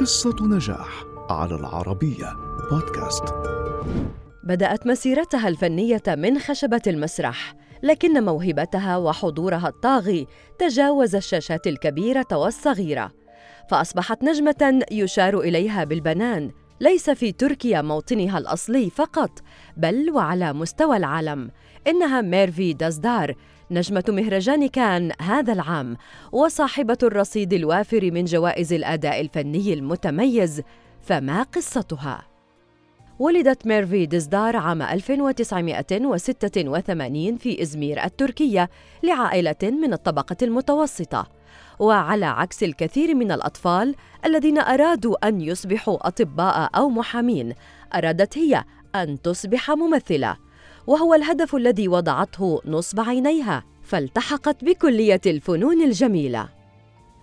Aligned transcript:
قصة 0.00 0.36
نجاح 0.40 1.04
على 1.30 1.54
العربية 1.54 2.36
بودكاست. 2.70 3.24
بدأت 4.44 4.86
مسيرتها 4.86 5.48
الفنية 5.48 6.02
من 6.08 6.38
خشبة 6.38 6.82
المسرح 6.86 7.54
لكن 7.82 8.24
موهبتها 8.24 8.96
وحضورها 8.96 9.68
الطاغي 9.68 10.26
تجاوز 10.58 11.14
الشاشات 11.14 11.66
الكبيرة 11.66 12.26
والصغيرة. 12.32 13.12
فأصبحت 13.70 14.22
نجمة 14.24 14.82
يشار 14.90 15.40
إليها 15.40 15.84
بالبنان 15.84 16.50
ليس 16.80 17.10
في 17.10 17.32
تركيا 17.32 17.82
موطنها 17.82 18.38
الأصلي 18.38 18.90
فقط 18.90 19.30
بل 19.76 20.10
وعلى 20.10 20.52
مستوى 20.52 20.96
العالم. 20.96 21.50
إنها 21.88 22.20
ميرفي 22.20 22.72
دازدار. 22.72 23.34
نجمة 23.70 24.04
مهرجان 24.08 24.66
كان 24.66 25.12
هذا 25.20 25.52
العام 25.52 25.96
وصاحبة 26.32 26.98
الرصيد 27.02 27.52
الوافر 27.52 28.10
من 28.10 28.24
جوائز 28.24 28.72
الأداء 28.72 29.20
الفني 29.20 29.74
المتميز. 29.74 30.62
فما 31.00 31.42
قصتها؟ 31.42 32.22
ولدت 33.18 33.66
ميرفي 33.66 34.06
دزدار 34.06 34.56
عام 34.56 34.82
1986 34.82 37.36
في 37.36 37.62
إزمير 37.62 38.04
التركية 38.04 38.70
لعائلة 39.02 39.56
من 39.62 39.92
الطبقة 39.92 40.36
المتوسطة. 40.42 41.38
وعلى 41.78 42.26
عكس 42.26 42.62
الكثير 42.62 43.14
من 43.14 43.32
الأطفال 43.32 43.94
الذين 44.24 44.58
أرادوا 44.58 45.28
أن 45.28 45.40
يصبحوا 45.40 46.08
أطباء 46.08 46.70
أو 46.74 46.88
محامين 46.88 47.54
أرادت 47.94 48.38
هي 48.38 48.64
أن 48.94 49.22
تصبح 49.22 49.70
ممثلة. 49.70 50.47
وهو 50.88 51.14
الهدف 51.14 51.54
الذي 51.56 51.88
وضعته 51.88 52.60
نصب 52.66 53.00
عينيها 53.00 53.64
فالتحقت 53.82 54.64
بكلية 54.64 55.20
الفنون 55.26 55.82
الجميلة. 55.82 56.57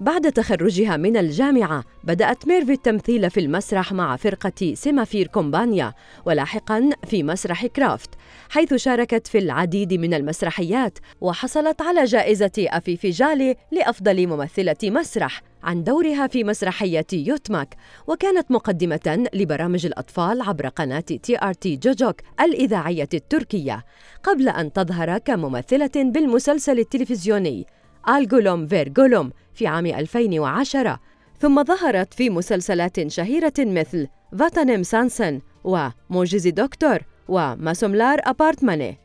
بعد 0.00 0.32
تخرجها 0.32 0.96
من 0.96 1.16
الجامعة 1.16 1.84
بدأت 2.04 2.48
ميرفي 2.48 2.72
التمثيل 2.72 3.30
في 3.30 3.40
المسرح 3.40 3.92
مع 3.92 4.16
فرقة 4.16 4.74
سيمافير 4.74 5.26
كومبانيا 5.26 5.92
ولاحقا 6.26 6.90
في 7.06 7.22
مسرح 7.22 7.66
كرافت 7.66 8.10
حيث 8.48 8.74
شاركت 8.74 9.26
في 9.26 9.38
العديد 9.38 9.94
من 9.94 10.14
المسرحيات 10.14 10.98
وحصلت 11.20 11.82
على 11.82 12.04
جائزة 12.04 12.52
أفيفي 12.58 13.10
جالي 13.10 13.56
لأفضل 13.72 14.26
ممثلة 14.26 14.76
مسرح 14.82 15.42
عن 15.62 15.84
دورها 15.84 16.26
في 16.26 16.44
مسرحية 16.44 17.06
يوتماك 17.12 17.76
وكانت 18.06 18.50
مقدمة 18.50 19.28
لبرامج 19.34 19.86
الأطفال 19.86 20.42
عبر 20.42 20.68
قناة 20.68 21.00
تي 21.00 21.38
آر 21.42 21.52
تي 21.52 21.76
جوجوك 21.76 22.16
الإذاعية 22.40 23.08
التركية 23.14 23.84
قبل 24.22 24.48
أن 24.48 24.72
تظهر 24.72 25.18
كممثلة 25.18 25.90
بالمسلسل 25.96 26.78
التلفزيوني. 26.78 27.66
آلغولوم 28.08 28.66
فيرغولوم 28.66 29.30
في 29.54 29.66
عام 29.66 29.86
2010 29.86 31.00
ثم 31.40 31.64
ظهرت 31.64 32.14
في 32.14 32.30
مسلسلات 32.30 33.08
شهيرة 33.08 33.52
مثل 33.58 34.08
فاتانيم 34.38 34.82
سانسن 34.82 35.40
وموجز 35.64 36.48
دكتور 36.48 36.98
وماسوملار 37.28 38.20
أبارتماني. 38.24 38.98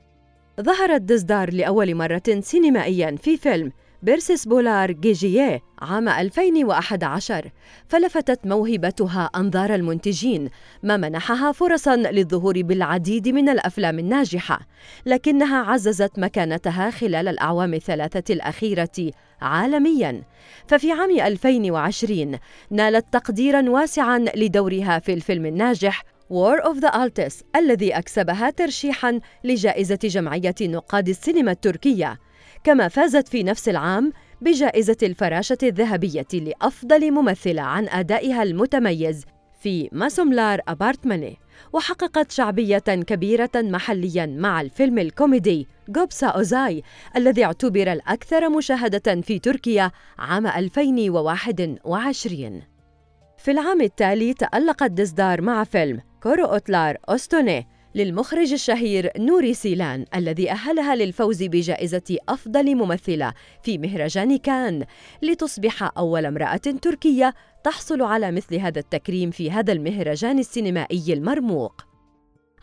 ظهرت 0.62 1.02
دزدار 1.02 1.54
لأول 1.54 1.96
مرة 1.96 2.40
سينمائياً 2.40 3.16
في 3.16 3.38
فيلم 3.38 3.72
بيرسيس 4.06 4.48
بولار 4.48 4.92
جيجيه 4.92 5.62
عام 5.82 6.10
2011 6.10 7.52
فلفتت 7.88 8.48
موهبتها 8.48 9.30
أنظار 9.36 9.76
المنتجين 9.76 10.50
ما 10.84 10.98
منحها 10.98 11.52
فرصاً 11.52 11.96
للظهور 11.96 12.62
بالعديد 12.62 13.28
من 13.28 13.50
الأفلام 13.50 14.00
الناجحة 14.00 14.60
لكنها 15.06 15.58
عززت 15.58 16.20
مكانتها 16.20 16.90
خلال 16.90 17.28
الأعوام 17.28 17.74
الثلاثة 17.74 18.34
الأخيرة 18.34 19.12
عالمياً. 19.42 20.24
ففي 20.68 20.92
عام 20.92 21.20
2020 21.20 22.40
نالت 22.72 23.06
تقديراً 23.12 23.70
واسعاً 23.70 24.26
لدورها 24.36 25.00
في 25.00 25.14
الفيلم 25.14 25.46
الناجح 25.46 26.04
War 26.30 26.62
of 26.64 26.80
the 26.80 26.92
Altis 26.92 27.44
الذي 27.56 27.98
أكسبها 27.98 28.50
ترشيحاً 28.50 29.20
لجائزة 29.44 30.00
جمعية 30.04 30.56
نقاد 30.62 31.10
السينما 31.10 31.52
التركية. 31.52 32.25
كما 32.66 32.88
فازت 32.88 33.28
في 33.28 33.44
نفس 33.44 33.70
العام 33.70 34.12
بجائزة 34.42 34.98
الفراشة 35.04 35.58
الذهبية 35.64 36.28
لأفضل 36.34 37.12
ممثلة 37.12 37.62
عن 37.62 37.88
أدائها 37.88 38.44
المتميز 38.44 39.26
في 39.60 39.90
ماسوملار 39.92 40.62
أبارتماني 40.68 41.38
وحققت 41.74 42.32
شعبية 42.32 42.78
كبيرة 42.78 43.50
محلياً 43.56 44.26
مع 44.26 44.62
الفيلم 44.62 45.00
الكوميدي 45.00 45.68
جوبسا 45.90 46.28
أوزاي 46.28 46.84
الذي 47.16 47.46
اعتبر 47.46 47.92
الأكثر 47.92 48.50
مشاهدة 48.50 49.22
في 49.22 49.40
تركيا 49.40 49.92
عام 50.20 50.48
2021 50.48 52.62
في 53.38 53.52
العام 53.52 53.82
التالي 53.82 54.34
تألقت 54.34 54.92
دزدار 54.92 55.42
مع 55.42 55.64
فيلم 55.64 56.02
كورو 56.24 56.46
أوتلار 56.46 56.98
أوستوني 57.10 57.68
للمخرج 57.96 58.54
الشهير 58.54 59.12
نوري 59.18 59.54
سيلان 59.54 60.06
الذي 60.16 60.52
أهلها 60.52 60.96
للفوز 60.96 61.44
بجائزة 61.44 62.18
أفضل 62.30 62.76
ممثلة 62.76 63.34
في 63.64 63.78
مهرجان 63.78 64.38
كان 64.38 64.86
لتصبح 65.22 65.98
أول 65.98 66.26
امرأة 66.26 66.58
تركية 66.58 67.34
تحصل 67.64 68.02
على 68.02 68.32
مثل 68.32 68.56
هذا 68.56 68.80
التكريم 68.80 69.32
في 69.32 69.52
هذا 69.52 69.74
المهرجان 69.74 70.40
السينمائي 70.40 71.14
المرموق. 71.14 71.82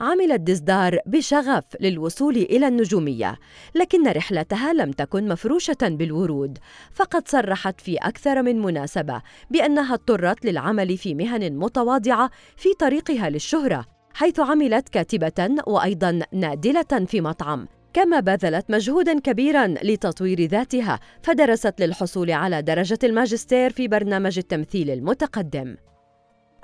عملت 0.00 0.40
دزدار 0.40 0.98
بشغف 1.06 1.64
للوصول 1.80 2.36
إلى 2.36 2.68
النجومية، 2.68 3.38
لكن 3.74 4.08
رحلتها 4.08 4.72
لم 4.72 4.92
تكن 4.92 5.28
مفروشة 5.28 5.76
بالورود، 5.82 6.58
فقد 6.92 7.28
صرحت 7.28 7.80
في 7.80 7.96
أكثر 7.96 8.42
من 8.42 8.62
مناسبة 8.62 9.22
بأنها 9.50 9.94
اضطرت 9.94 10.44
للعمل 10.44 10.96
في 10.96 11.14
مهن 11.14 11.52
متواضعة 11.56 12.30
في 12.56 12.68
طريقها 12.78 13.30
للشهرة، 13.30 14.01
حيث 14.14 14.40
عملت 14.40 14.88
كاتبة 14.88 15.62
وأيضا 15.66 16.20
نادلة 16.32 17.06
في 17.06 17.20
مطعم. 17.20 17.68
كما 17.92 18.20
بذلت 18.20 18.70
مجهودا 18.70 19.20
كبيرا 19.20 19.66
لتطوير 19.66 20.46
ذاتها 20.46 21.00
فدرست 21.22 21.80
للحصول 21.80 22.30
على 22.30 22.62
درجة 22.62 22.98
الماجستير 23.04 23.70
في 23.70 23.88
برنامج 23.88 24.38
التمثيل 24.38 24.90
المتقدم. 24.90 25.76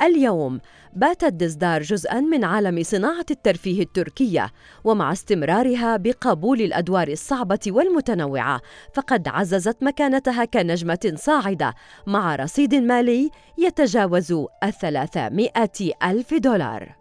اليوم 0.02 0.60
باتت 0.92 1.32
دزدار 1.32 1.82
جزءا 1.82 2.20
من 2.20 2.44
عالم 2.44 2.82
صناعة 2.82 3.26
الترفيه 3.30 3.82
التركية 3.82 4.50
ومع 4.84 5.12
استمرارها 5.12 5.96
بقبول 5.96 6.60
الأدوار 6.60 7.08
الصعبة 7.08 7.60
والمتنوعة 7.66 8.60
فقد 8.94 9.28
عززت 9.28 9.82
مكانتها 9.82 10.44
كنجمة 10.44 11.12
صاعدة 11.14 11.74
مع 12.06 12.36
رصيد 12.36 12.74
مالي 12.74 13.30
يتجاوز 13.58 14.34
الثلاثمائة 14.64 15.92
ألف 16.04 16.34
دولار. 16.34 16.97